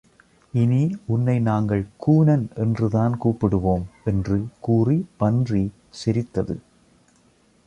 இனி, 0.53 0.97
உன்னை 1.05 1.39
நாங்கள் 1.39 1.87
கூனன் 2.07 2.47
என்று 2.55 2.89
தான் 2.89 3.19
கூப்பிடுவோம். 3.23 3.83
என்று 4.03 4.45
கூறி 4.59 5.05
பன்றி 5.17 5.71
சிரித்தது. 5.89 6.61